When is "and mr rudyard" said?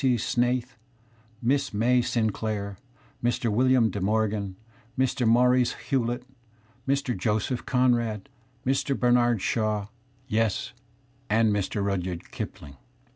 11.29-12.31